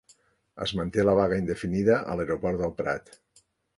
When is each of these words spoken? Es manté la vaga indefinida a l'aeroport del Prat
Es 0.65 0.71
manté 0.77 1.03
la 1.05 1.13
vaga 1.19 1.39
indefinida 1.41 1.99
a 2.15 2.17
l'aeroport 2.21 2.61
del 2.63 2.75
Prat 2.81 3.13